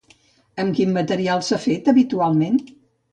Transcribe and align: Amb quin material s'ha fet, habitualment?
Amb 0.61 0.77
quin 0.79 0.95
material 0.95 1.43
s'ha 1.49 1.59
fet, 1.65 1.91
habitualment? 1.93 2.59